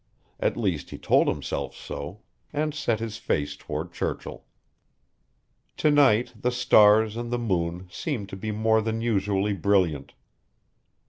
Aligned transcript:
At 0.39 0.57
least 0.57 0.89
he 0.89 0.97
told 0.97 1.27
himself 1.27 1.75
so, 1.75 2.21
and 2.51 2.73
set 2.73 2.99
his 2.99 3.17
face 3.19 3.55
toward 3.55 3.93
Churchill. 3.93 4.45
To 5.77 5.91
night 5.91 6.33
the 6.35 6.49
stars 6.49 7.15
and 7.15 7.31
the 7.31 7.37
moon 7.37 7.87
seemed 7.91 8.27
to 8.29 8.35
be 8.35 8.51
more 8.51 8.81
than 8.81 9.01
usually 9.01 9.53
brilliant. 9.53 10.15